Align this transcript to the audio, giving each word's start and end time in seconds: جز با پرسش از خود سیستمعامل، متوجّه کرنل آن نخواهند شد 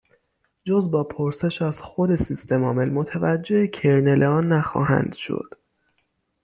جز 0.63 0.91
با 0.91 1.03
پرسش 1.03 1.61
از 1.61 1.81
خود 1.81 2.15
سیستمعامل، 2.15 2.89
متوجّه 2.89 3.67
کرنل 3.67 4.23
آن 4.23 4.47
نخواهند 4.47 5.13
شد 5.13 5.49